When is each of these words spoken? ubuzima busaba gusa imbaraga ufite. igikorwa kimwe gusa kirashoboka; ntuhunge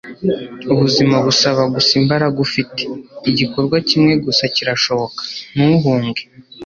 ubuzima 0.73 1.15
busaba 1.25 1.61
gusa 1.73 1.91
imbaraga 2.01 2.37
ufite. 2.47 2.81
igikorwa 3.29 3.75
kimwe 3.89 4.13
gusa 4.25 4.43
kirashoboka; 4.55 5.21
ntuhunge 5.53 6.21